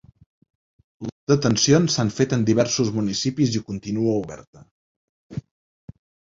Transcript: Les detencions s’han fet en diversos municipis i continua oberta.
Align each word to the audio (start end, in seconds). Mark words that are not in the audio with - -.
Les 1.09 1.13
detencions 1.31 1.97
s’han 1.97 2.09
fet 2.21 2.33
en 2.39 2.47
diversos 2.49 2.91
municipis 2.97 3.61
i 3.61 3.63
continua 3.71 4.19
oberta. 4.25 4.67